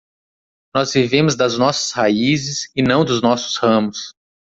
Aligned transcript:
Nós 0.73 0.93
vivemos 0.93 1.35
das 1.35 1.59
nossas 1.59 1.91
raízes 1.91 2.71
e 2.75 2.81
não 2.81 3.05
dos 3.05 3.21
nossos 3.21 3.57
ramos. 3.57 4.15